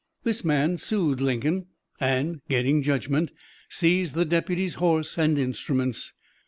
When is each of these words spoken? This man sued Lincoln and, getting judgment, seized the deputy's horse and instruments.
This 0.23 0.43
man 0.43 0.77
sued 0.77 1.21
Lincoln 1.21 1.67
and, 1.99 2.41
getting 2.49 2.81
judgment, 2.81 3.29
seized 3.69 4.15
the 4.15 4.25
deputy's 4.25 4.73
horse 4.81 5.15
and 5.15 5.37
instruments. 5.37 6.13